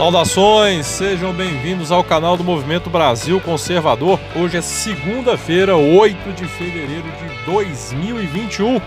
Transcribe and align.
Saudações, 0.00 0.86
sejam 0.86 1.30
bem-vindos 1.30 1.92
ao 1.92 2.02
canal 2.02 2.34
do 2.34 2.42
Movimento 2.42 2.88
Brasil 2.88 3.38
Conservador. 3.38 4.18
Hoje 4.34 4.56
é 4.56 4.62
segunda-feira, 4.62 5.76
8 5.76 6.32
de 6.32 6.46
fevereiro 6.48 7.02
de 7.02 7.44
2021. 7.44 8.80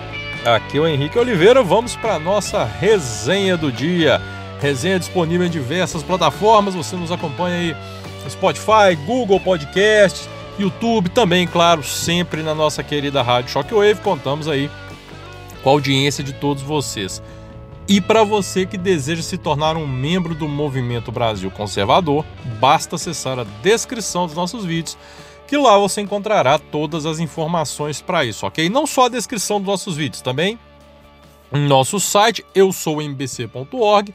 Aqui 0.43 0.77
é 0.77 0.81
o 0.81 0.87
Henrique 0.87 1.19
Oliveira, 1.19 1.61
vamos 1.61 1.95
para 1.95 2.15
a 2.15 2.19
nossa 2.19 2.63
resenha 2.63 3.55
do 3.55 3.71
dia. 3.71 4.19
Resenha 4.59 4.97
disponível 4.97 5.45
em 5.45 5.51
diversas 5.51 6.01
plataformas, 6.01 6.73
você 6.73 6.95
nos 6.95 7.11
acompanha 7.11 7.57
aí 7.57 7.77
no 8.23 8.31
Spotify, 8.31 8.95
Google 9.05 9.39
Podcast, 9.39 10.27
YouTube, 10.57 11.11
também, 11.11 11.45
claro, 11.45 11.83
sempre 11.83 12.41
na 12.41 12.55
nossa 12.55 12.81
querida 12.81 13.21
Rádio 13.21 13.51
Shockwave. 13.51 14.01
Contamos 14.01 14.47
aí 14.47 14.67
com 15.61 15.69
a 15.69 15.73
audiência 15.73 16.23
de 16.23 16.33
todos 16.33 16.63
vocês. 16.63 17.21
E 17.87 17.99
para 17.99 18.23
você 18.23 18.65
que 18.65 18.77
deseja 18.77 19.21
se 19.21 19.37
tornar 19.37 19.75
um 19.75 19.85
membro 19.85 20.33
do 20.33 20.47
Movimento 20.47 21.11
Brasil 21.11 21.51
Conservador, 21.51 22.25
basta 22.59 22.95
acessar 22.95 23.37
a 23.37 23.43
descrição 23.61 24.25
dos 24.25 24.35
nossos 24.35 24.63
vídeos, 24.63 24.97
que 25.47 25.57
lá 25.57 25.77
você 25.77 26.01
encontrará 26.01 26.57
todas 26.57 27.05
as 27.05 27.19
informações 27.19 28.01
para 28.01 28.23
isso, 28.23 28.45
ok? 28.45 28.69
Não 28.69 28.87
só 28.87 29.05
a 29.05 29.09
descrição 29.09 29.59
dos 29.59 29.67
nossos 29.67 29.97
vídeos, 29.97 30.21
também 30.21 30.57
nosso 31.51 31.99
site 31.99 32.43
eu 32.55 32.71
sou 32.71 32.99
mbc.org 33.01 34.13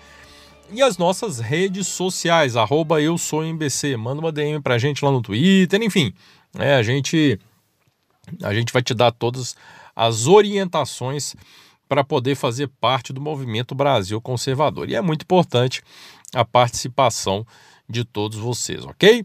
e 0.73 0.83
as 0.83 0.99
nossas 0.99 1.39
redes 1.39 1.87
sociais, 1.87 2.57
arroba 2.57 3.01
eu 3.01 3.17
sou 3.17 3.45
MBC. 3.45 3.97
Manda 3.97 4.21
uma 4.21 4.33
DM 4.33 4.61
pra 4.61 4.77
gente 4.77 5.05
lá 5.05 5.11
no 5.11 5.23
Twitter, 5.23 5.81
enfim. 5.83 6.13
É, 6.59 6.75
a 6.75 6.83
gente 6.83 7.39
a 8.43 8.53
gente 8.53 8.73
vai 8.73 8.83
te 8.83 8.93
dar 8.93 9.13
todas 9.13 9.57
as 9.95 10.27
orientações 10.27 11.35
para 11.89 12.05
poder 12.05 12.35
fazer 12.35 12.69
parte 12.81 13.13
do 13.13 13.21
movimento 13.21 13.75
Brasil 13.75 14.21
Conservador. 14.21 14.89
E 14.89 14.95
é 14.95 15.01
muito 15.01 15.23
importante 15.23 15.83
a 16.35 16.45
participação 16.45 17.47
de 17.89 18.05
todos 18.05 18.39
vocês, 18.39 18.85
ok? 18.85 19.25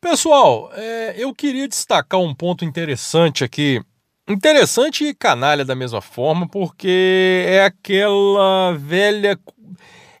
Pessoal, 0.00 0.70
é, 0.74 1.14
eu 1.16 1.34
queria 1.34 1.68
destacar 1.68 2.18
um 2.18 2.34
ponto 2.34 2.64
interessante 2.64 3.44
aqui. 3.44 3.80
Interessante 4.28 5.04
e 5.04 5.14
canalha 5.14 5.64
da 5.64 5.74
mesma 5.74 6.00
forma, 6.00 6.48
porque 6.48 7.44
é 7.46 7.64
aquela 7.64 8.72
velha. 8.78 9.38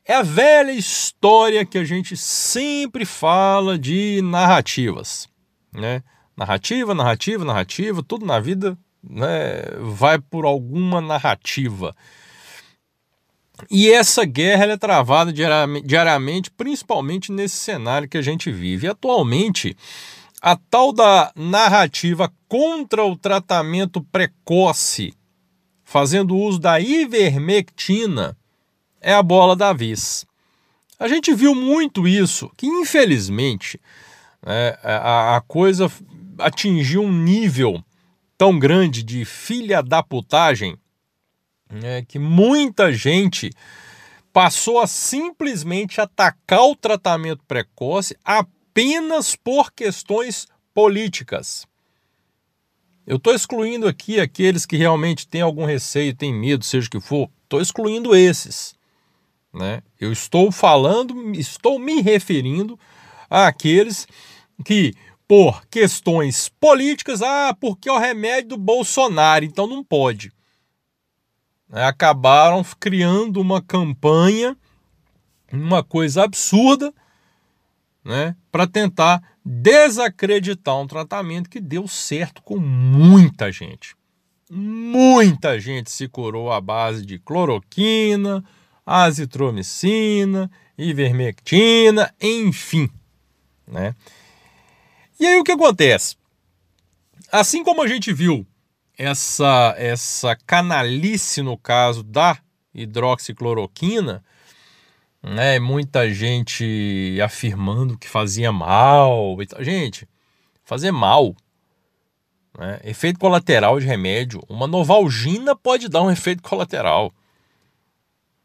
É 0.04 0.14
a 0.14 0.22
velha 0.22 0.72
história 0.72 1.64
que 1.64 1.78
a 1.78 1.84
gente 1.84 2.16
sempre 2.16 3.04
fala 3.04 3.78
de 3.78 4.20
narrativas, 4.22 5.28
né? 5.72 6.02
Narrativa, 6.36 6.94
narrativa, 6.94 7.44
narrativa, 7.44 8.02
tudo 8.02 8.26
na 8.26 8.40
vida 8.40 8.76
né, 9.02 9.62
vai 9.80 10.18
por 10.18 10.44
alguma 10.44 11.00
narrativa. 11.00 11.94
E 13.70 13.90
essa 13.90 14.24
guerra 14.24 14.64
é 14.66 14.76
travada 14.76 15.32
diariamente, 15.32 16.50
principalmente 16.50 17.30
nesse 17.30 17.56
cenário 17.56 18.08
que 18.08 18.18
a 18.18 18.22
gente 18.22 18.50
vive. 18.50 18.88
atualmente, 18.88 19.76
a 20.40 20.56
tal 20.56 20.92
da 20.92 21.32
narrativa 21.36 22.32
contra 22.48 23.04
o 23.04 23.16
tratamento 23.16 24.00
precoce, 24.00 25.14
fazendo 25.84 26.36
uso 26.36 26.58
da 26.58 26.80
ivermectina, 26.80 28.36
é 29.00 29.12
a 29.12 29.22
bola 29.22 29.54
da 29.54 29.72
vez. 29.72 30.26
A 30.98 31.06
gente 31.06 31.34
viu 31.34 31.54
muito 31.54 32.08
isso, 32.08 32.50
que 32.56 32.66
infelizmente 32.66 33.80
né, 34.44 34.76
a, 34.82 35.36
a 35.36 35.40
coisa 35.40 35.90
atingiu 36.38 37.02
um 37.02 37.12
nível 37.12 37.82
tão 38.42 38.58
grande 38.58 39.04
de 39.04 39.24
filha 39.24 39.80
da 39.80 40.02
putagem 40.02 40.76
né, 41.70 42.02
que 42.02 42.18
muita 42.18 42.92
gente 42.92 43.50
passou 44.32 44.80
a 44.80 44.86
simplesmente 44.88 46.00
atacar 46.00 46.62
o 46.62 46.74
tratamento 46.74 47.44
precoce 47.46 48.18
apenas 48.24 49.36
por 49.36 49.70
questões 49.70 50.48
políticas. 50.74 51.68
Eu 53.06 53.18
estou 53.18 53.32
excluindo 53.32 53.86
aqui 53.86 54.18
aqueles 54.18 54.66
que 54.66 54.76
realmente 54.76 55.24
têm 55.28 55.42
algum 55.42 55.64
receio, 55.64 56.12
têm 56.12 56.34
medo, 56.34 56.64
seja 56.64 56.88
o 56.88 56.90
que 56.90 57.00
for. 57.00 57.30
Estou 57.44 57.60
excluindo 57.60 58.12
esses. 58.12 58.74
Né? 59.54 59.84
Eu 60.00 60.10
estou 60.10 60.50
falando, 60.50 61.30
estou 61.38 61.78
me 61.78 62.00
referindo 62.00 62.76
àqueles 63.30 64.04
que 64.64 64.94
por 65.32 65.66
questões 65.68 66.50
políticas, 66.60 67.22
ah, 67.22 67.56
porque 67.58 67.88
é 67.88 67.92
o 67.92 67.98
remédio 67.98 68.50
do 68.50 68.58
Bolsonaro, 68.58 69.46
então 69.46 69.66
não 69.66 69.82
pode. 69.82 70.30
É, 71.72 71.86
acabaram 71.86 72.62
criando 72.78 73.40
uma 73.40 73.62
campanha, 73.62 74.54
uma 75.50 75.82
coisa 75.82 76.24
absurda, 76.24 76.92
né, 78.04 78.36
para 78.50 78.66
tentar 78.66 79.22
desacreditar 79.42 80.78
um 80.78 80.86
tratamento 80.86 81.48
que 81.48 81.60
deu 81.60 81.88
certo 81.88 82.42
com 82.42 82.58
muita 82.58 83.50
gente. 83.50 83.96
Muita 84.50 85.58
gente 85.58 85.90
se 85.90 86.08
curou 86.08 86.52
à 86.52 86.60
base 86.60 87.06
de 87.06 87.18
cloroquina, 87.18 88.44
azitromicina, 88.84 90.50
ivermectina, 90.76 92.14
enfim, 92.20 92.90
né? 93.66 93.94
E 95.18 95.26
aí 95.26 95.38
o 95.38 95.44
que 95.44 95.52
acontece? 95.52 96.16
Assim 97.30 97.62
como 97.64 97.82
a 97.82 97.88
gente 97.88 98.12
viu 98.12 98.46
essa, 98.96 99.74
essa 99.76 100.36
canalice 100.36 101.42
no 101.42 101.56
caso 101.56 102.02
da 102.02 102.38
hidroxicloroquina, 102.74 104.22
né, 105.22 105.58
muita 105.58 106.12
gente 106.12 107.18
afirmando 107.22 107.96
que 107.96 108.08
fazia 108.08 108.50
mal. 108.50 109.36
Gente, 109.60 110.08
fazer 110.64 110.90
mal. 110.90 111.34
Né, 112.58 112.80
efeito 112.84 113.18
colateral 113.18 113.78
de 113.78 113.86
remédio. 113.86 114.42
Uma 114.48 114.66
novalgina 114.66 115.54
pode 115.56 115.88
dar 115.88 116.02
um 116.02 116.10
efeito 116.10 116.42
colateral. 116.42 117.12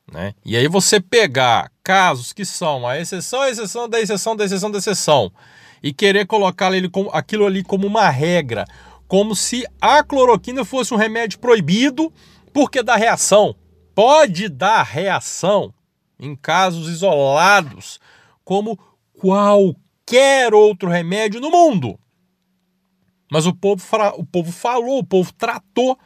Né? 0.10 0.34
E 0.46 0.56
aí 0.56 0.68
você 0.68 1.02
pegar 1.02 1.70
casos 1.84 2.32
que 2.32 2.46
são 2.46 2.88
a 2.88 2.98
exceção, 2.98 3.42
a 3.42 3.50
exceção 3.50 3.90
da 3.90 4.00
exceção 4.00 4.36
da 4.36 4.46
exceção 4.46 4.72
da 4.72 4.78
exceção 4.78 5.32
e 5.82 5.94
querer 5.94 6.26
colocar 6.26 6.74
ele 6.74 6.90
com, 6.90 7.10
aquilo 7.12 7.46
ali 7.46 7.64
como 7.64 7.88
uma 7.88 8.10
regra, 8.10 8.66
como 9.08 9.36
se 9.36 9.66
a 9.80 10.04
cloroquina 10.04 10.66
fosse 10.66 10.94
um 10.94 10.98
remédio 10.98 11.40
proibido 11.40 12.12
porque 12.54 12.84
dá 12.84 12.96
reação. 12.96 13.56
Pode 13.94 14.50
dar 14.50 14.84
reação 14.84 15.74
em 16.20 16.36
casos 16.36 16.90
isolados, 16.90 18.00
como 18.44 18.78
qualquer 19.20 20.54
outro 20.54 20.90
remédio 20.90 21.40
no 21.40 21.50
mundo. 21.50 22.00
Mas 23.32 23.46
o 23.46 23.54
povo, 23.54 23.84
o 24.18 24.26
povo 24.26 24.52
falou, 24.52 25.00
o 25.00 25.06
povo 25.06 25.34
tratou 25.34 25.98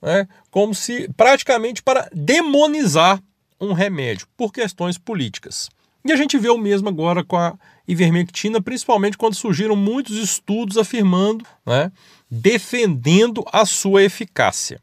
né, 0.00 0.26
como 0.50 0.74
se 0.74 1.08
praticamente 1.16 1.82
para 1.82 2.08
demonizar 2.12 3.22
um 3.60 3.72
remédio 3.72 4.26
por 4.36 4.52
questões 4.52 4.98
políticas. 4.98 5.68
E 6.04 6.12
a 6.12 6.16
gente 6.16 6.36
vê 6.36 6.48
o 6.48 6.58
mesmo 6.58 6.88
agora 6.88 7.22
com 7.22 7.36
a 7.36 7.56
ivermectina, 7.86 8.60
principalmente 8.60 9.18
quando 9.18 9.34
surgiram 9.34 9.76
muitos 9.76 10.16
estudos 10.16 10.78
afirmando, 10.78 11.44
né, 11.66 11.90
defendendo 12.30 13.44
a 13.52 13.66
sua 13.66 14.02
eficácia. 14.02 14.80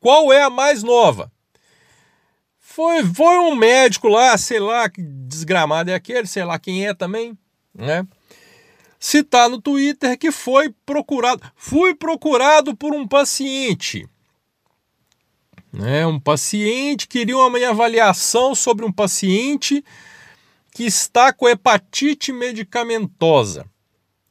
Qual 0.00 0.32
é 0.32 0.42
a 0.42 0.50
mais 0.50 0.82
nova? 0.82 1.30
Foi, 2.58 3.04
foi 3.04 3.38
um 3.38 3.54
médico 3.54 4.08
lá, 4.08 4.36
sei 4.38 4.60
lá 4.60 4.88
que 4.88 5.02
desgramado 5.02 5.90
é 5.90 5.94
aquele, 5.94 6.26
sei 6.26 6.44
lá 6.44 6.58
quem 6.58 6.86
é 6.86 6.94
também, 6.94 7.36
né? 7.74 8.06
Citar 9.00 9.48
no 9.48 9.60
Twitter 9.60 10.18
que 10.18 10.30
foi 10.30 10.74
procurado, 10.84 11.42
fui 11.56 11.94
procurado 11.94 12.76
por 12.76 12.94
um 12.94 13.06
paciente 13.06 14.08
né? 15.72 16.06
Um 16.06 16.18
paciente 16.18 17.06
queria 17.06 17.36
uma 17.36 17.68
avaliação 17.68 18.54
sobre 18.54 18.84
um 18.84 18.92
paciente 18.92 19.84
que 20.78 20.84
está 20.84 21.32
com 21.32 21.48
hepatite 21.48 22.32
medicamentosa. 22.32 23.66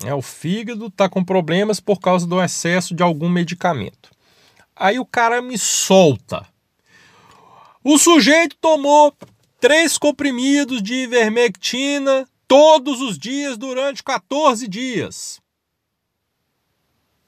É, 0.05 0.13
o 0.13 0.21
fígado 0.21 0.85
está 0.85 1.09
com 1.09 1.21
problemas 1.21 1.81
por 1.81 1.99
causa 1.99 2.25
do 2.25 2.41
excesso 2.41 2.95
de 2.95 3.03
algum 3.03 3.27
medicamento. 3.27 4.09
Aí 4.73 4.97
o 4.97 5.05
cara 5.05 5.41
me 5.41 5.57
solta. 5.57 6.47
O 7.83 7.97
sujeito 7.97 8.55
tomou 8.61 9.13
três 9.59 9.97
comprimidos 9.97 10.81
de 10.81 10.93
ivermectina 10.93 12.25
todos 12.47 13.01
os 13.01 13.19
dias 13.19 13.57
durante 13.57 14.01
14 14.01 14.69
dias. 14.69 15.41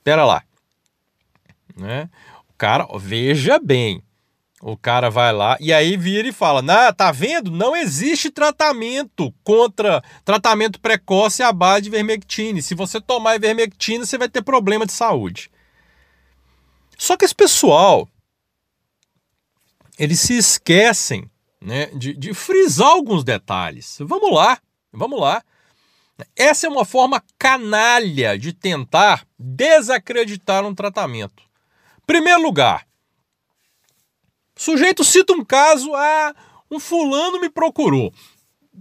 Pera 0.02 0.24
lá. 0.24 0.42
Né? 1.76 2.10
cara, 2.58 2.88
veja 2.98 3.60
bem, 3.60 4.02
o 4.62 4.76
cara 4.76 5.10
vai 5.10 5.32
lá 5.32 5.58
e 5.60 5.72
aí 5.72 5.96
vira 5.96 6.28
e 6.28 6.34
fala: 6.34 6.62
nah, 6.62 6.92
tá 6.92 7.12
vendo? 7.12 7.50
Não 7.50 7.76
existe 7.76 8.30
tratamento 8.30 9.34
contra 9.44 10.04
tratamento 10.26 10.80
precoce 10.80 11.42
à 11.42 11.52
base 11.52 11.84
de 11.84 11.90
ivermectina. 11.90 12.62
Se 12.62 12.76
você 12.76 13.00
tomar 13.00 13.36
ivermectina, 13.36 14.06
você 14.06 14.18
vai 14.18 14.28
ter 14.28 14.42
problema 14.42 14.86
de 14.86 14.92
saúde. 14.92 15.50
Só 16.98 17.16
que 17.16 17.24
esse 17.24 17.36
pessoal, 17.36 18.08
eles 19.98 20.20
se 20.20 20.38
esquecem 20.38 21.30
né, 21.62 21.86
de, 21.88 22.14
de 22.14 22.34
frisar 22.34 22.90
alguns 22.90 23.24
detalhes. 23.24 23.98
Vamos 24.02 24.34
lá, 24.34 24.60
vamos 24.92 25.20
lá. 25.20 25.42
Essa 26.36 26.68
é 26.68 26.70
uma 26.70 26.84
forma 26.84 27.24
canalha 27.38 28.38
de 28.38 28.52
tentar 28.52 29.26
desacreditar 29.38 30.66
um 30.66 30.76
tratamento. 30.76 31.42
Primeiro 32.06 32.42
lugar, 32.42 32.89
sujeito 34.60 35.04
cita 35.04 35.34
um 35.34 35.44
caso, 35.44 35.94
ah, 35.96 36.36
um 36.70 36.80
fulano 36.80 37.40
me 37.40 37.50
procurou. 37.50 38.14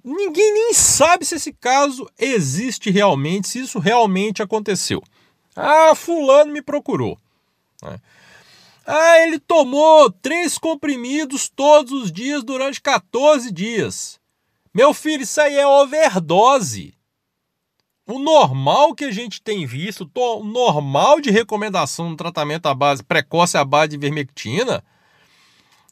Ninguém 0.05 0.53
nem 0.53 0.75
sabe 0.75 1.25
se 1.25 1.37
esse 1.37 1.53
caso 1.53 2.09
existe 2.19 2.91
realmente, 2.91 3.49
se 3.49 3.61
isso 3.61 3.79
realmente 3.79 4.43
aconteceu. 4.43 5.03
Ah, 5.55 5.95
fulano 5.95 6.53
me 6.53 6.63
procurou. 6.63 7.19
Né? 7.83 8.01
Ah, 8.87 9.19
ele 9.21 9.39
tomou 9.39 10.11
três 10.11 10.57
comprimidos 10.59 11.49
todos 11.49 11.93
os 11.93 12.11
dias 12.11 12.43
durante 12.43 12.81
14 12.81 13.53
dias. 13.53 14.19
Meu 14.73 14.95
filho, 14.95 15.23
isso 15.23 15.41
aí 15.41 15.57
é 15.57 15.67
overdose. 15.67 16.95
O 18.07 18.19
normal 18.19 18.95
que 18.95 19.05
a 19.05 19.11
gente 19.11 19.43
tem 19.43 19.67
visto, 19.67 20.11
o 20.15 20.43
normal 20.43 21.21
de 21.21 21.31
recomendação 21.31 22.09
no 22.09 22.17
tratamento 22.17 22.67
à 22.67 22.75
base 22.75 23.03
precoce 23.03 23.59
à 23.59 23.65
base 23.65 23.91
de 23.91 23.99
vermectina, 23.99 24.83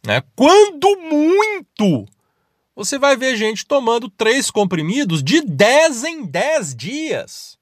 né? 0.06 0.22
Quando 0.36 0.96
muito, 0.98 2.06
você 2.74 2.98
vai 2.98 3.16
ver 3.16 3.36
gente 3.36 3.66
tomando 3.66 4.08
três 4.08 4.50
comprimidos 4.50 5.22
de 5.22 5.40
10 5.40 6.04
em 6.04 6.24
10 6.24 6.76
dias. 6.76 7.58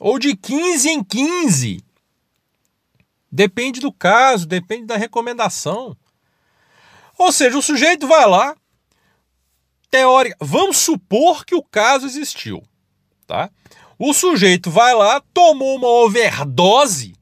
Ou 0.00 0.18
de 0.18 0.36
15 0.36 0.88
em 0.90 1.02
15. 1.02 1.82
Depende 3.32 3.80
do 3.80 3.90
caso, 3.90 4.46
depende 4.46 4.86
da 4.86 4.96
recomendação. 4.96 5.96
Ou 7.16 7.32
seja, 7.32 7.56
o 7.56 7.62
sujeito 7.62 8.06
vai 8.06 8.26
lá, 8.26 8.54
teórica, 9.90 10.36
vamos 10.40 10.76
supor 10.76 11.44
que 11.44 11.54
o 11.54 11.62
caso 11.62 12.06
existiu, 12.06 12.62
tá? 13.26 13.48
O 13.98 14.12
sujeito 14.12 14.70
vai 14.70 14.92
lá, 14.92 15.20
tomou 15.32 15.76
uma 15.76 15.88
overdose, 15.88 17.14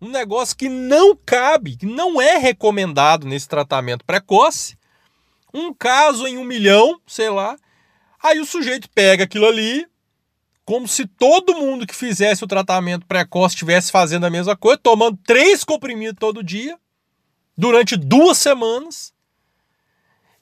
um 0.00 0.08
negócio 0.08 0.56
que 0.56 0.68
não 0.68 1.16
cabe, 1.16 1.76
que 1.76 1.86
não 1.86 2.20
é 2.20 2.36
recomendado 2.36 3.26
nesse 3.26 3.48
tratamento 3.48 4.04
precoce, 4.04 4.78
um 5.52 5.72
caso 5.72 6.26
em 6.26 6.38
um 6.38 6.44
milhão, 6.44 7.00
sei 7.06 7.30
lá, 7.30 7.56
aí 8.22 8.38
o 8.38 8.46
sujeito 8.46 8.88
pega 8.90 9.24
aquilo 9.24 9.46
ali, 9.46 9.86
como 10.64 10.86
se 10.86 11.06
todo 11.06 11.56
mundo 11.56 11.86
que 11.86 11.94
fizesse 11.94 12.44
o 12.44 12.48
tratamento 12.48 13.06
precoce 13.06 13.54
estivesse 13.54 13.90
fazendo 13.90 14.26
a 14.26 14.30
mesma 14.30 14.56
coisa, 14.56 14.78
tomando 14.78 15.18
três 15.26 15.64
comprimidos 15.64 16.18
todo 16.18 16.44
dia, 16.44 16.78
durante 17.56 17.96
duas 17.96 18.38
semanas, 18.38 19.12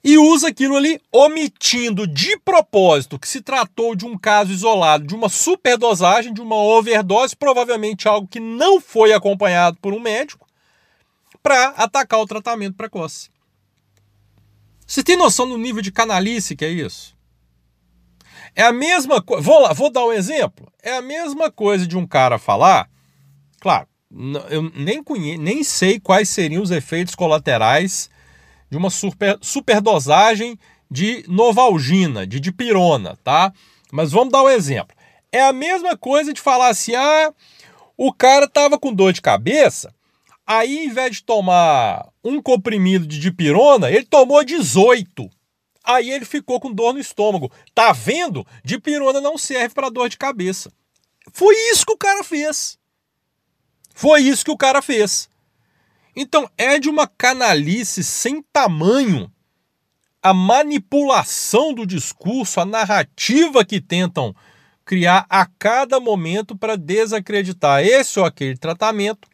e 0.07 0.17
usa 0.19 0.47
aquilo 0.47 0.77
ali 0.77 1.01
omitindo 1.11 2.07
de 2.07 2.39
propósito 2.39 3.19
que 3.19 3.27
se 3.27 3.41
tratou 3.41 3.97
de 3.97 4.07
um 4.07 4.17
caso 4.17 4.53
isolado, 4.53 5.05
de 5.05 5.17
uma 5.17 5.29
superdosagem, 5.29 6.33
de 6.33 6.41
uma 6.41 6.55
overdose, 6.55 7.35
provavelmente 7.35 8.07
algo 8.07 8.29
que 8.29 8.39
não 8.39 8.81
foi 8.81 9.13
acompanhado 9.13 9.79
por 9.83 9.93
um 9.93 9.99
médico, 9.99 10.47
para 11.43 11.71
atacar 11.71 12.21
o 12.21 12.27
tratamento 12.27 12.77
precoce. 12.77 13.31
Você 14.87 15.03
tem 15.03 15.17
noção 15.17 15.49
do 15.49 15.59
nível 15.59 15.83
de 15.83 15.91
canalice 15.91 16.55
que 16.55 16.65
é 16.65 16.71
isso? 16.71 17.17
É 18.55 18.63
a 18.63 18.73
mesma 18.73 19.21
coisa. 19.21 19.43
Vou 19.43 19.61
lá, 19.61 19.73
vou 19.73 19.91
dar 19.91 20.05
um 20.05 20.13
exemplo. 20.13 20.73
É 20.85 20.97
a 20.97 21.03
mesma 21.03 21.51
coisa 21.51 21.85
de 21.85 21.97
um 21.97 22.07
cara 22.07 22.39
falar. 22.39 22.89
Claro, 23.59 23.89
eu 24.51 24.71
nem 24.73 25.03
conheço, 25.03 25.43
nem 25.43 25.65
sei 25.65 25.99
quais 25.99 26.29
seriam 26.29 26.63
os 26.63 26.71
efeitos 26.71 27.17
colaterais 27.17 28.09
de 28.71 28.77
uma 28.77 28.91
super, 28.91 29.39
superdosagem 29.41 30.59
de 30.91 31.25
novalgina, 31.29 32.27
de 32.27 32.41
dipirona, 32.41 33.17
tá? 33.23 33.53
Mas 33.93 34.13
vamos 34.13 34.33
dar 34.33 34.43
um 34.43 34.49
exemplo. 34.49 34.97
É 35.33 35.43
a 35.43 35.53
mesma 35.53 35.97
coisa 35.97 36.33
de 36.33 36.41
falar 36.41 36.69
assim: 36.69 36.95
ah, 36.95 37.33
o 37.97 38.13
cara 38.13 38.49
tava 38.49 38.79
com 38.79 38.93
dor 38.93 39.13
de 39.13 39.23
cabeça, 39.23 39.95
aí 40.47 40.85
em 40.85 40.89
vez 40.89 41.17
de 41.17 41.25
tomar 41.25 42.09
um 42.23 42.41
comprimido 42.41 43.07
de 43.07 43.19
dipirona, 43.19 43.91
ele 43.91 44.05
tomou 44.05 44.45
18. 44.45 45.31
Aí 45.85 46.11
ele 46.11 46.25
ficou 46.25 46.59
com 46.59 46.73
dor 46.73 46.93
no 46.93 46.99
estômago. 46.99 47.51
Tá 47.73 47.93
vendo? 47.93 48.45
Dipirona 48.65 49.21
não 49.21 49.39
serve 49.39 49.73
para 49.73 49.89
dor 49.89 50.09
de 50.09 50.19
cabeça. 50.19 50.73
Foi 51.33 51.55
isso 51.71 51.87
que 51.87 51.93
o 51.93 51.97
cara 51.97 52.25
fez. 52.25 52.77
Foi 53.95 54.21
isso 54.21 54.45
que 54.45 54.51
o 54.51 54.57
cara 54.57 54.83
fez. 54.83 55.29
Então 56.17 56.51
é 56.57 56.79
de 56.79 56.89
uma 56.89 57.07
canalice 57.07 58.03
sem 58.03 58.43
tamanho 58.43 59.31
a 60.23 60.35
manipulação 60.35 61.73
do 61.73 61.87
discurso, 61.87 62.59
a 62.59 62.65
narrativa 62.65 63.65
que 63.65 63.81
tentam 63.81 64.35
criar 64.85 65.25
a 65.29 65.47
cada 65.47 66.01
momento 66.01 66.57
para 66.57 66.75
desacreditar 66.77 67.85
esse 67.85 68.19
ou 68.19 68.25
aquele 68.25 68.57
tratamento 68.57 69.29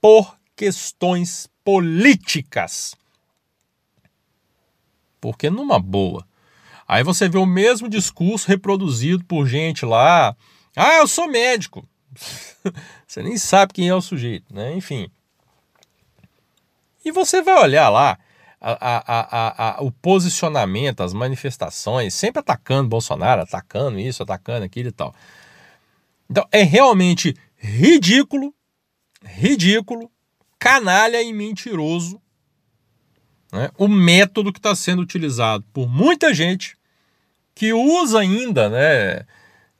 por 0.00 0.36
questões 0.54 1.48
políticas. 1.64 2.94
Porque 5.20 5.48
numa 5.48 5.78
boa. 5.78 6.26
Aí 6.86 7.02
você 7.02 7.28
vê 7.28 7.38
o 7.38 7.46
mesmo 7.46 7.88
discurso 7.88 8.48
reproduzido 8.48 9.24
por 9.24 9.46
gente 9.46 9.86
lá. 9.86 10.36
Ah, 10.76 10.96
eu 10.96 11.06
sou 11.06 11.28
médico. 11.28 11.88
você 13.06 13.22
nem 13.22 13.38
sabe 13.38 13.72
quem 13.72 13.88
é 13.88 13.94
o 13.94 14.00
sujeito, 14.02 14.54
né? 14.54 14.74
Enfim. 14.74 15.10
E 17.08 17.10
você 17.10 17.40
vai 17.40 17.62
olhar 17.62 17.88
lá 17.88 18.18
a, 18.60 18.70
a, 18.70 19.78
a, 19.78 19.82
o 19.82 19.90
posicionamento, 19.90 21.02
as 21.02 21.12
manifestações, 21.12 22.12
sempre 22.12 22.40
atacando 22.40 22.88
Bolsonaro, 22.88 23.42
atacando 23.42 23.98
isso, 23.98 24.22
atacando 24.22 24.64
aquilo 24.64 24.88
e 24.88 24.92
tal. 24.92 25.14
Então 26.28 26.46
é 26.52 26.62
realmente 26.62 27.34
ridículo, 27.56 28.54
ridículo, 29.24 30.10
canalha 30.58 31.22
e 31.22 31.32
mentiroso 31.32 32.20
né, 33.52 33.70
o 33.78 33.88
método 33.88 34.52
que 34.52 34.58
está 34.58 34.74
sendo 34.74 35.00
utilizado 35.00 35.64
por 35.72 35.88
muita 35.88 36.34
gente 36.34 36.76
que 37.54 37.72
usa 37.72 38.20
ainda 38.20 38.68
né, 38.68 39.24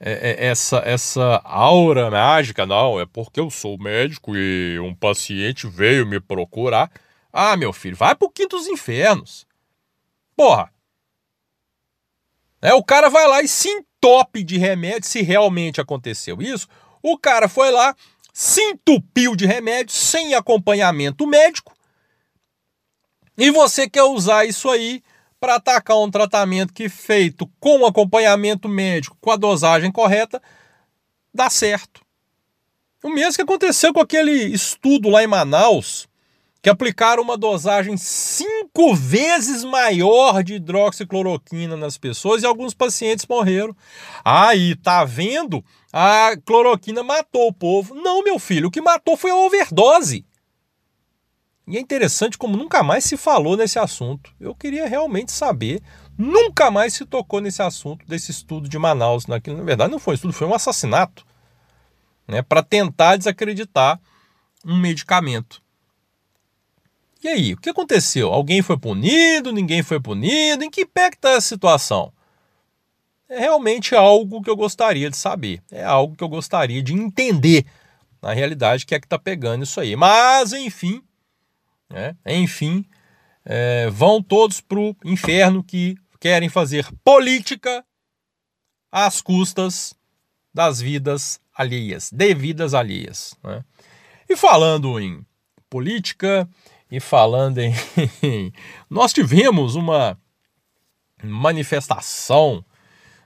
é, 0.00 0.37
é, 0.41 0.47
essa, 0.47 0.79
essa 0.79 1.41
aura 1.45 2.11
mágica. 2.11 2.64
Não, 2.64 2.99
é 2.99 3.07
porque 3.07 3.38
eu 3.38 3.50
sou 3.50 3.79
médico 3.79 4.37
e 4.37 4.79
um 4.81 4.95
paciente 4.95 5.67
veio 5.67 6.07
me 6.07 6.19
procurar. 6.19 6.91
Ah, 7.32 7.56
meu 7.56 7.73
filho, 7.73 7.97
vai 7.97 8.14
pro 8.14 8.30
quinto 8.30 8.56
dos 8.56 8.66
infernos. 8.66 9.47
Porra. 10.37 10.73
É, 12.61 12.75
o 12.75 12.82
cara 12.82 13.08
vai 13.08 13.26
lá 13.26 13.42
e 13.42 13.49
se 13.49 13.68
entope 13.68 14.42
de 14.42 14.58
remédio 14.58 15.08
se 15.08 15.23
realmente 15.23 15.80
aconteceu 15.80 16.40
isso. 16.40 16.66
O 17.02 17.16
cara 17.16 17.49
foi 17.49 17.70
lá, 17.70 17.94
se 18.32 18.61
entupiu 18.61 19.37
de 19.37 19.47
remédio 19.47 19.94
sem 19.94 20.35
acompanhamento 20.35 21.26
médico 21.26 21.76
e 23.37 23.52
você 23.52 23.88
quer 23.88 24.02
usar 24.02 24.44
isso 24.47 24.68
aí 24.68 25.00
para 25.38 25.54
atacar 25.54 25.97
um 25.97 26.11
tratamento 26.11 26.75
que 26.75 26.88
feito 26.88 27.49
com 27.61 27.87
acompanhamento 27.87 28.68
médico, 28.68 29.16
com 29.20 29.30
a 29.30 29.37
dosagem 29.37 29.92
correta, 29.92 30.42
dá 31.32 31.49
certo. 31.49 32.00
O 33.00 33.08
mesmo 33.08 33.35
que 33.35 33.42
aconteceu 33.42 33.94
com 33.94 34.00
aquele 34.00 34.32
estudo 34.32 35.08
lá 35.08 35.23
em 35.23 35.28
Manaus, 35.28 36.08
que 36.69 36.71
aplicaram 36.71 37.23
uma 37.23 37.39
dosagem 37.39 37.97
cinco 37.97 38.95
vezes 38.95 39.65
maior 39.65 40.43
de 40.43 40.57
hidroxicloroquina 40.57 41.79
nas 41.79 41.97
pessoas 41.97 42.43
e 42.43 42.47
alguns 42.47 42.75
pacientes 42.75 43.25
morreram. 43.27 43.75
Aí, 44.23 44.77
tá 44.77 45.03
vendo? 45.03 45.65
A 45.91 46.37
cloroquina 46.45 47.03
matou 47.03 47.49
o 47.49 47.55
povo. 47.55 47.95
Não, 47.95 48.23
meu 48.23 48.39
filho, 48.39 48.69
o 48.69 48.71
que 48.71 48.83
matou 48.83 49.17
foi 49.17 49.31
a 49.31 49.37
overdose. 49.37 50.27
E 51.67 51.79
é 51.79 51.81
interessante 51.81 52.37
como 52.37 52.55
nunca 52.55 52.83
mais 52.83 53.05
se 53.05 53.17
falou 53.17 53.57
nesse 53.57 53.79
assunto. 53.79 54.31
Eu 54.39 54.55
queria 54.55 54.87
realmente 54.87 55.33
saber. 55.33 55.83
Nunca 56.19 56.71
mais 56.71 56.93
se 56.93 57.07
tocou 57.07 57.41
nesse 57.41 57.63
assunto 57.63 58.05
desse 58.07 58.31
estudo 58.31 58.69
de 58.69 58.79
Manaus. 58.79 59.27
Naquilo, 59.27 59.57
na 59.57 59.65
verdade, 59.65 59.91
não 59.91 59.99
foi 59.99 60.13
um 60.13 60.17
estudo, 60.17 60.35
foi 60.35 60.47
um 60.47 60.55
assassinato. 60.55 61.25
Né, 62.27 62.43
para 62.43 62.63
tentar 62.63 63.17
desacreditar 63.17 63.99
um 64.67 64.77
medicamento. 64.77 65.63
E 67.23 67.29
aí, 67.29 67.53
o 67.55 67.57
que 67.57 67.71
aconteceu? 67.71 68.33
Alguém 68.33 68.63
foi 68.63 68.79
punido? 68.79 69.53
Ninguém 69.53 69.83
foi 69.83 70.01
punido? 70.01 70.63
Em 70.65 70.71
que 70.71 70.87
pé 70.87 71.09
está 71.09 71.37
a 71.37 71.41
situação? 71.41 72.13
É 73.29 73.41
realmente 73.41 73.95
algo 73.95 74.41
que 74.43 74.49
eu 74.49 74.57
gostaria 74.57 75.11
de 75.11 75.17
saber. 75.17 75.63
É 75.71 75.85
algo 75.85 76.17
que 76.17 76.23
eu 76.23 76.29
gostaria 76.29 76.83
de 76.83 76.95
entender. 76.95 77.67
Na 78.23 78.33
realidade, 78.33 78.87
que 78.87 78.95
é 78.95 79.01
que 79.01 79.07
está 79.07 79.19
pegando 79.19 79.65
isso 79.65 79.81
aí. 79.81 79.97
Mas, 79.97 80.53
enfim, 80.53 81.03
né? 81.91 82.17
Enfim, 82.27 82.85
é, 83.45 83.89
vão 83.91 84.23
todos 84.23 84.61
para 84.61 84.79
o 84.79 84.97
inferno 85.05 85.63
que 85.63 85.97
querem 86.21 86.49
fazer 86.49 86.87
política 87.03 87.85
às 88.91 89.21
custas 89.21 89.95
das 90.53 90.81
vidas 90.81 91.41
alheias, 91.55 92.11
devidas 92.13 92.75
alheias. 92.75 93.35
Né? 93.43 93.65
E 94.29 94.37
falando 94.37 94.99
em 95.01 95.25
política 95.71 96.49
E 96.90 97.00
falando 97.00 97.59
em. 97.59 97.73
Nós 98.88 99.12
tivemos 99.12 99.75
uma 99.75 100.18
manifestação 101.23 102.64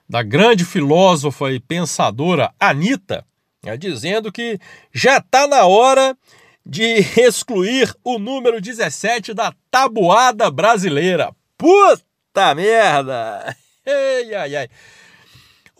da 0.08 0.22
grande 0.22 0.64
filósofa 0.64 1.50
e 1.52 1.60
pensadora 1.60 2.52
Anitta, 2.58 3.24
né, 3.64 3.76
dizendo 3.76 4.32
que 4.32 4.58
já 4.92 5.18
está 5.18 5.46
na 5.46 5.64
hora 5.64 6.16
de 6.64 6.82
excluir 7.16 7.94
o 8.04 8.18
número 8.18 8.60
17 8.60 9.34
da 9.34 9.52
tabuada 9.70 10.50
brasileira. 10.50 11.34
Puta 11.56 12.54
merda! 12.54 13.56
Ai, 13.84 14.34
ai, 14.34 14.56
ai. 14.56 14.68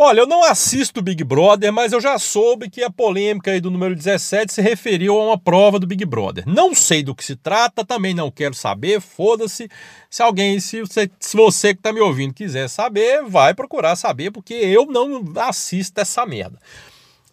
Olha, 0.05 0.19
eu 0.19 0.27
não 0.27 0.43
assisto 0.43 1.01
Big 1.01 1.23
Brother, 1.23 1.73
mas 1.73 1.93
eu 1.93 2.01
já 2.01 2.19
soube 2.19 2.69
que 2.69 2.83
a 2.83 2.91
polêmica 2.91 3.53
aí 3.53 3.61
do 3.61 3.71
número 3.71 3.95
17 3.95 4.53
se 4.53 4.61
referiu 4.61 5.15
a 5.15 5.27
uma 5.27 5.39
prova 5.39 5.79
do 5.79 5.87
Big 5.87 6.05
Brother. 6.05 6.43
Não 6.45 6.75
sei 6.75 7.05
do 7.05 7.15
que 7.15 7.25
se 7.25 7.37
trata, 7.37 7.85
também 7.85 8.13
não 8.13 8.29
quero 8.29 8.53
saber, 8.53 9.01
foda-se. 9.01 9.71
Se 10.11 10.21
alguém, 10.21 10.59
se 10.59 10.81
você, 10.81 11.09
se 11.21 11.37
você 11.37 11.73
que 11.73 11.79
está 11.79 11.93
me 11.93 12.01
ouvindo 12.01 12.35
quiser 12.35 12.69
saber, 12.69 13.23
vai 13.23 13.55
procurar 13.55 13.95
saber, 13.95 14.33
porque 14.33 14.55
eu 14.55 14.87
não 14.87 15.23
assisto 15.37 16.01
essa 16.01 16.27
merda. 16.27 16.59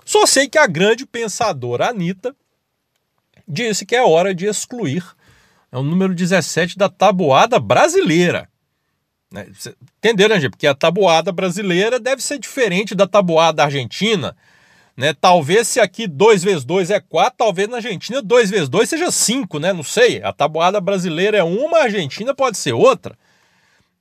Só 0.06 0.28
sei 0.28 0.48
que 0.48 0.60
a 0.60 0.68
grande 0.68 1.08
pensadora 1.08 1.90
Anitta 1.90 2.36
disse 3.48 3.84
que 3.84 3.96
é 3.96 4.04
hora 4.04 4.34
de 4.34 4.46
excluir 4.46 5.04
é 5.72 5.78
o 5.78 5.82
número 5.82 6.14
17 6.14 6.78
da 6.78 6.88
tabuada 6.88 7.60
brasileira. 7.60 8.48
Né? 9.32 9.48
Entenderam, 9.98 10.40
gente? 10.40 10.52
Porque 10.52 10.68
a 10.68 10.74
tabuada 10.74 11.32
brasileira 11.32 12.00
deve 12.00 12.22
ser 12.22 12.40
diferente 12.40 12.96
da 12.96 13.08
tabuada 13.08 13.64
argentina. 13.64 14.36
Né? 14.98 15.14
Talvez 15.14 15.68
se 15.68 15.80
aqui 15.80 16.08
2 16.08 16.44
vezes 16.44 16.66
2 16.66 16.90
é 16.90 17.00
4, 17.00 17.36
talvez 17.38 17.70
na 17.70 17.78
Argentina 17.78 18.22
2 18.22 18.50
vezes 18.50 18.70
2 18.70 18.90
seja 18.90 19.12
5, 19.12 19.60
né? 19.60 19.72
Não 19.72 19.84
sei. 19.84 20.22
A 20.24 20.34
tabuada 20.34 20.82
brasileira 20.82 21.38
é 21.38 21.44
uma, 21.44 21.80
a 21.80 21.84
Argentina 21.84 22.34
pode 22.34 22.58
ser 22.58 22.74
outra. 22.74 23.18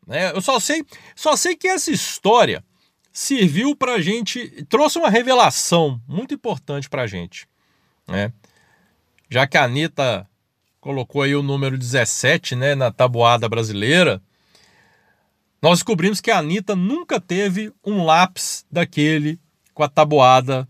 Né? 0.06 0.32
Eu 0.32 0.40
só 0.40 0.58
sei, 0.58 0.84
só 1.14 1.36
sei 1.36 1.54
que 1.54 1.68
essa 1.68 1.90
história 1.90 2.64
serviu 3.12 3.76
para 3.76 4.00
gente, 4.00 4.64
trouxe 4.68 4.98
uma 4.98 5.10
revelação 5.10 6.00
muito 6.08 6.34
importante 6.34 6.88
para 6.88 7.06
gente. 7.06 7.46
Né? 8.06 8.32
Já 9.28 9.46
que 9.46 9.58
a 9.58 9.64
Anitta 9.64 10.26
colocou 10.80 11.22
aí 11.22 11.36
o 11.36 11.42
número 11.42 11.76
17 11.76 12.56
né, 12.56 12.74
na 12.74 12.90
tabuada 12.90 13.48
brasileira, 13.48 14.22
nós 15.60 15.78
descobrimos 15.78 16.20
que 16.20 16.30
a 16.30 16.38
Anitta 16.38 16.76
nunca 16.76 17.20
teve 17.20 17.72
um 17.84 18.04
lápis 18.04 18.64
daquele 18.70 19.40
com 19.74 19.82
a 19.82 19.88
tabuada 19.88 20.68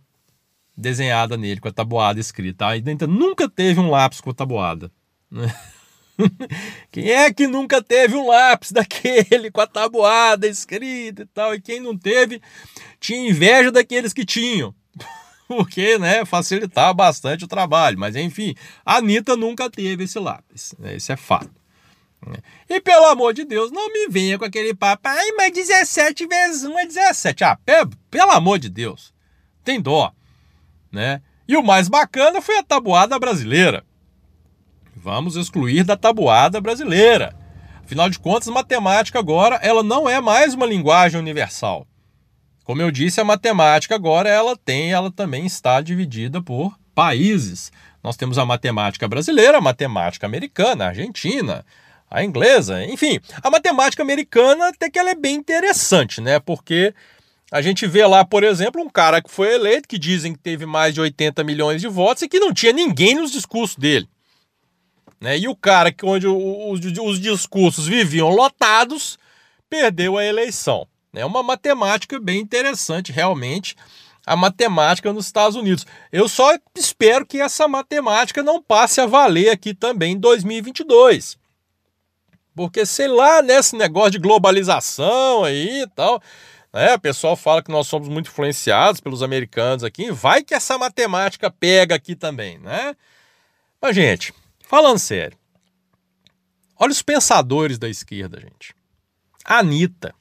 desenhada 0.77 1.37
nele, 1.37 1.61
com 1.61 1.69
a 1.69 1.73
tabuada 1.73 2.21
escrita. 2.21 2.67
A 2.67 2.73
Anitta 2.73 3.07
nunca 3.07 3.49
teve 3.49 3.81
um 3.81 3.91
lápis 3.91 4.21
com 4.21 4.31
a 4.31 4.35
tabuada. 4.35 4.91
Né? 5.31 5.53
Quem 6.91 7.11
é 7.11 7.33
que 7.33 7.47
nunca 7.47 7.83
teve 7.83 8.17
um 8.17 8.27
lápis 8.27 8.73
daquele 8.73 9.51
com 9.51 9.61
a 9.61 9.67
tabuada 9.67 10.47
escrita 10.47 11.23
e 11.23 11.27
tal? 11.27 11.55
E 11.55 11.61
quem 11.61 11.81
não 11.81 11.97
teve, 11.97 12.43
tinha 12.99 13.31
inveja 13.31 13.71
daqueles 13.71 14.13
que 14.13 14.25
tinham. 14.25 14.75
Porque, 15.47 15.97
né, 15.99 16.25
facilitava 16.25 16.93
bastante 16.93 17.45
o 17.45 17.49
trabalho. 17.49 17.99
Mas, 17.99 18.17
enfim, 18.17 18.55
a 18.85 18.97
Anitta 18.97 19.37
nunca 19.37 19.71
teve 19.71 20.05
esse 20.05 20.19
lápis. 20.19 20.75
Né? 20.79 20.97
Esse 20.97 21.13
é 21.13 21.17
fato. 21.17 21.51
E 22.69 22.81
pelo 22.81 23.07
amor 23.07 23.33
de 23.33 23.45
Deus, 23.45 23.71
não 23.71 23.93
me 23.93 24.09
venha 24.09 24.39
com 24.39 24.45
aquele 24.45 24.75
papo, 24.75 25.09
ai, 25.09 25.33
mas 25.33 25.53
17 25.53 26.27
vezes 26.27 26.65
1 26.65 26.79
é 26.79 26.87
17. 26.87 27.45
Ah, 27.45 27.59
pelo 28.11 28.31
amor 28.33 28.59
de 28.59 28.69
Deus, 28.69 29.15
tem 29.65 29.81
dó, 29.81 30.13
né? 30.91 31.23
E 31.47 31.57
o 31.57 31.63
mais 31.63 31.89
bacana 31.89 32.43
foi 32.43 32.59
a 32.59 32.63
tabuada 32.63 33.19
brasileira. 33.19 33.85
Vamos 34.95 35.37
excluir 35.37 35.85
da 35.85 35.97
tabuada 35.97 36.61
brasileira. 36.61 37.35
Afinal 37.83 38.11
de 38.11 38.19
contas, 38.19 38.49
matemática 38.49 39.19
agora, 39.19 39.57
ela 39.63 39.83
não 39.83 40.07
é 40.09 40.21
mais 40.21 40.53
uma 40.53 40.67
linguagem 40.67 41.19
universal. 41.19 41.87
Como 42.65 42.83
eu 42.83 42.91
disse, 42.91 43.19
a 43.19 43.25
matemática 43.25 43.95
agora 43.95 44.29
ela 44.29 44.55
tem, 44.55 44.93
ela 44.93 45.11
também 45.11 45.47
está 45.47 45.81
dividida 45.81 46.43
por 46.43 46.79
países. 46.95 47.73
Nós 48.03 48.15
temos 48.15 48.37
a 48.37 48.45
matemática 48.45 49.09
brasileira, 49.09 49.57
a 49.57 49.63
matemática 49.63 50.27
americana, 50.27 50.85
a 50.85 50.89
argentina, 50.89 51.65
a 52.11 52.25
inglesa, 52.25 52.85
enfim. 52.85 53.21
A 53.43 53.51
matemática 53.51 54.03
americana 54.03 54.69
até 54.69 54.91
que 54.91 54.99
ela 54.99 55.11
é 55.11 55.15
bem 55.15 55.37
interessante, 55.37 56.21
né? 56.21 56.39
Porque 56.39 56.95
a 57.51 57.63
gente 57.63 57.87
vê 57.87 58.07
lá, 58.07 58.25
por 58.25 58.45
exemplo, 58.45 58.83
um 58.83 58.91
cara 58.91 59.23
que 59.23 59.31
foi 59.31 59.55
eleito, 59.55 59.89
que 59.89 59.99
dizem 59.99 60.33
que 60.33 60.39
teve 60.39 60.67
mais 60.67 60.95
de 60.95 61.01
80 61.01 61.43
milhões 61.45 61.81
de 61.81 61.89
votos 61.89 62.23
e 62.23 62.29
que 62.29 62.39
não 62.39 62.53
tinha 62.53 62.73
ninguém 62.73 63.15
nos 63.15 63.33
discursos 63.33 63.77
dele. 63.77 64.09
Né? 65.21 65.39
E 65.39 65.49
o 65.49 65.57
cara 65.57 65.91
que 65.91 66.05
onde 66.05 66.27
os, 66.27 66.81
os 67.01 67.21
discursos 67.21 67.87
viviam 67.87 68.29
lotados 68.29 69.19
perdeu 69.69 70.17
a 70.17 70.25
eleição. 70.25 70.87
É 71.15 71.25
uma 71.25 71.43
matemática 71.43 72.21
bem 72.21 72.39
interessante, 72.39 73.13
realmente, 73.13 73.75
a 74.27 74.37
matemática 74.37 75.13
nos 75.13 75.27
Estados 75.27 75.57
Unidos. 75.57 75.87
Eu 76.13 76.29
só 76.29 76.55
espero 76.77 77.27
que 77.27 77.41
essa 77.41 77.67
matemática 77.67 78.43
não 78.43 78.63
passe 78.63 79.01
a 79.01 79.07
valer 79.07 79.49
aqui 79.49 79.73
também 79.73 80.13
em 80.13 80.19
2022. 80.19 81.38
Porque, 82.59 82.85
sei 82.85 83.07
lá, 83.07 83.41
nesse 83.41 83.77
negócio 83.77 84.11
de 84.11 84.19
globalização 84.19 85.45
aí 85.45 85.83
e 85.83 85.87
tal, 85.87 86.21
né? 86.73 86.93
O 86.93 86.99
pessoal 86.99 87.37
fala 87.37 87.63
que 87.63 87.71
nós 87.71 87.87
somos 87.87 88.09
muito 88.09 88.31
influenciados 88.31 89.01
pelos 89.01 89.23
americanos 89.23 89.85
aqui. 89.85 90.11
Vai 90.11 90.43
que 90.43 90.53
essa 90.53 90.77
matemática 90.77 91.53
pega 91.53 91.95
aqui 91.95 92.17
também, 92.17 92.59
né? 92.59 92.97
Mas, 93.81 93.95
gente, 93.95 94.35
falando 94.61 94.99
sério, 94.99 95.39
olha 96.77 96.91
os 96.91 97.01
pensadores 97.01 97.79
da 97.79 97.89
esquerda, 97.89 98.41
gente. 98.41 98.75
Anitta, 99.45 100.13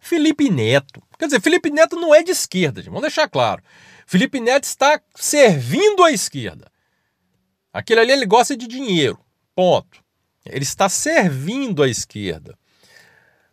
Felipe 0.00 0.50
Neto. 0.50 1.00
Quer 1.16 1.26
dizer, 1.26 1.40
Felipe 1.40 1.70
Neto 1.70 1.94
não 1.94 2.12
é 2.12 2.20
de 2.24 2.32
esquerda, 2.32 2.80
gente. 2.80 2.90
vamos 2.90 3.02
deixar 3.02 3.28
claro. 3.28 3.62
Felipe 4.06 4.40
Neto 4.40 4.64
está 4.64 5.00
servindo 5.14 6.02
a 6.02 6.10
esquerda. 6.10 6.66
Aquele 7.72 8.00
ali 8.00 8.10
ele 8.10 8.26
gosta 8.26 8.56
de 8.56 8.66
dinheiro. 8.66 9.20
Ponto. 9.54 9.99
Ele 10.44 10.64
está 10.64 10.88
servindo 10.88 11.82
a 11.82 11.88
esquerda. 11.88 12.58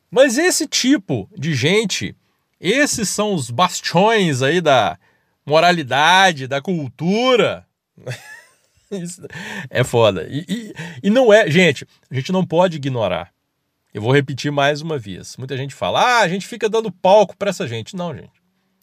Mas 0.09 0.37
esse 0.37 0.67
tipo 0.67 1.29
de 1.37 1.53
gente, 1.53 2.15
esses 2.59 3.09
são 3.09 3.33
os 3.33 3.49
bastiões 3.49 4.41
aí 4.41 4.61
da 4.61 4.97
moralidade, 5.45 6.47
da 6.47 6.61
cultura. 6.61 7.65
é 9.69 9.83
foda. 9.83 10.27
E, 10.29 10.45
e, 10.47 10.73
e, 11.03 11.09
não 11.09 11.31
é. 11.31 11.49
Gente, 11.49 11.85
a 12.09 12.15
gente 12.15 12.31
não 12.31 12.45
pode 12.45 12.77
ignorar. 12.77 13.33
Eu 13.93 14.01
vou 14.01 14.13
repetir 14.13 14.51
mais 14.51 14.81
uma 14.81 14.97
vez. 14.97 15.35
Muita 15.37 15.57
gente 15.57 15.73
fala, 15.73 16.01
ah, 16.01 16.19
a 16.21 16.27
gente 16.27 16.47
fica 16.47 16.69
dando 16.69 16.91
palco 16.91 17.35
para 17.35 17.49
essa 17.49 17.67
gente. 17.67 17.95
Não, 17.95 18.13
gente. 18.13 18.31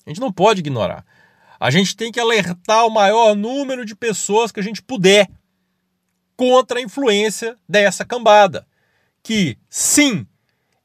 A 0.05 0.11
gente 0.11 0.21
não 0.21 0.33
pode 0.33 0.61
ignorar. 0.61 1.05
A 1.59 1.71
gente 1.71 1.97
tem 1.97 2.13
que 2.13 2.21
alertar 2.21 2.87
o 2.87 2.91
maior 2.91 3.35
número 3.35 3.85
de 3.87 3.95
pessoas 3.95 4.53
que 4.53 4.61
a 4.61 4.63
gente 4.63 4.83
puder 4.83 5.29
contra 6.37 6.79
a 6.79 6.83
influência 6.83 7.57
dessa 7.69 8.05
cambada. 8.05 8.67
Que, 9.23 9.59
sim, 9.69 10.27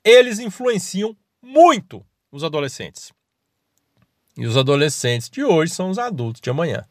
eles 0.03 0.39
influenciam 0.39 1.15
muito 1.41 2.05
os 2.31 2.43
adolescentes. 2.43 3.11
E 4.37 4.45
os 4.45 4.55
adolescentes 4.55 5.29
de 5.29 5.43
hoje 5.43 5.73
são 5.73 5.89
os 5.89 5.99
adultos 5.99 6.41
de 6.41 6.49
amanhã. 6.49 6.85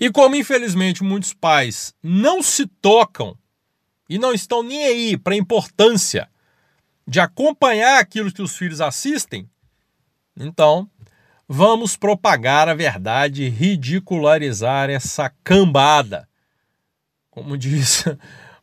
E 0.00 0.10
como 0.10 0.34
infelizmente 0.34 1.04
muitos 1.04 1.32
pais 1.32 1.94
não 2.02 2.42
se 2.42 2.66
tocam 2.66 3.38
e 4.08 4.18
não 4.18 4.32
estão 4.32 4.62
nem 4.62 4.84
aí 4.84 5.16
para 5.16 5.34
a 5.34 5.36
importância 5.36 6.28
de 7.06 7.20
acompanhar 7.20 8.00
aquilo 8.00 8.32
que 8.32 8.42
os 8.42 8.56
filhos 8.56 8.80
assistem, 8.80 9.48
então 10.36 10.90
vamos 11.48 11.96
propagar 11.96 12.68
a 12.68 12.74
verdade 12.74 13.48
ridicularizar 13.48 14.90
essa 14.90 15.30
cambada 15.44 16.28
como 17.32 17.58
diz 17.58 18.04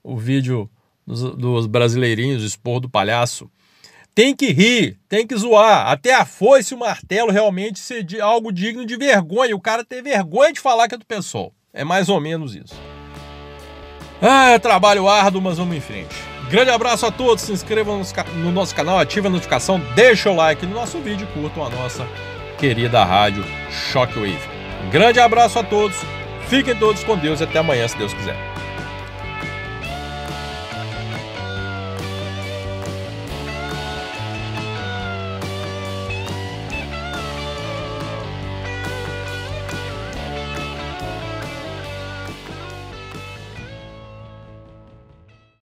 o 0.02 0.16
vídeo 0.16 0.70
dos, 1.06 1.36
dos 1.36 1.68
brasileirinhos, 1.68 2.44
expor 2.44 2.80
do 2.80 2.90
palhaço. 2.90 3.52
Tem 4.16 4.36
que 4.36 4.52
rir, 4.52 4.98
tem 5.08 5.26
que 5.26 5.36
zoar. 5.36 5.88
Até 5.88 6.14
a 6.14 6.26
foice 6.26 6.74
e 6.74 6.78
o 6.78 6.80
martelo 6.80 7.32
realmente 7.32 7.80
ser 7.80 8.06
algo 8.22 8.52
digno 8.52 8.86
de 8.86 8.98
vergonha. 8.98 9.56
O 9.56 9.62
cara 9.62 9.84
ter 9.84 10.02
vergonha 10.02 10.54
de 10.54 10.60
falar 10.60 10.88
que 10.88 10.96
é 10.96 10.98
do 10.98 11.06
pessoal. 11.06 11.54
É 11.74 11.84
mais 11.84 12.10
ou 12.10 12.20
menos 12.20 12.56
isso. 12.56 12.76
Ah, 14.22 14.60
trabalho 14.60 15.08
árduo, 15.08 15.42
mas 15.42 15.58
vamos 15.58 15.76
em 15.76 15.80
frente. 15.80 16.16
Grande 16.50 16.72
abraço 16.72 17.06
a 17.06 17.12
todos, 17.12 17.44
se 17.44 17.52
inscrevam 17.52 18.02
no 18.38 18.52
nosso 18.52 18.76
canal, 18.76 18.98
ative 18.98 19.28
a 19.28 19.30
notificação, 19.30 19.80
deixa 19.94 20.32
o 20.32 20.36
like 20.36 20.66
no 20.66 20.74
nosso 20.74 20.98
vídeo 20.98 21.28
e 21.30 21.40
curtam 21.40 21.64
a 21.64 21.70
nossa 21.70 22.08
querida 22.58 23.04
rádio 23.04 23.46
Shockwave. 23.70 24.40
Grande 24.92 25.20
abraço 25.20 25.60
a 25.60 25.64
todos, 25.64 25.96
fiquem 26.48 26.76
todos 26.76 27.04
com 27.04 27.16
Deus 27.16 27.40
e 27.40 27.44
até 27.44 27.60
amanhã, 27.60 27.88
se 27.88 27.96
Deus 27.98 28.14
quiser. 28.14 28.49